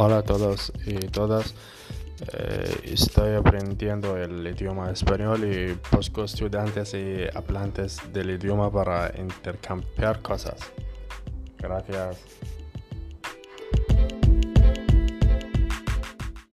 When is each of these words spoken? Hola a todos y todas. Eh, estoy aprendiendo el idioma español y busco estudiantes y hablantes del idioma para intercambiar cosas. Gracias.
Hola 0.00 0.18
a 0.18 0.22
todos 0.22 0.72
y 0.86 0.94
todas. 1.08 1.56
Eh, 2.32 2.82
estoy 2.84 3.34
aprendiendo 3.34 4.16
el 4.16 4.46
idioma 4.46 4.92
español 4.92 5.42
y 5.42 5.76
busco 5.90 6.22
estudiantes 6.22 6.94
y 6.94 7.24
hablantes 7.34 8.00
del 8.12 8.30
idioma 8.30 8.70
para 8.70 9.12
intercambiar 9.18 10.22
cosas. 10.22 10.54
Gracias. 11.58 12.16